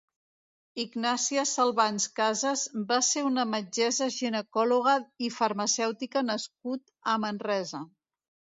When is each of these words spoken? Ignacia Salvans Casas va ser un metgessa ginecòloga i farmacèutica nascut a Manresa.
Ignacia 0.83 1.43
Salvans 1.49 2.07
Casas 2.19 2.63
va 2.93 2.97
ser 3.09 3.23
un 3.27 3.37
metgessa 3.51 4.09
ginecòloga 4.17 4.97
i 5.29 5.31
farmacèutica 5.39 6.27
nascut 6.33 6.95
a 7.15 7.21
Manresa. 7.29 7.87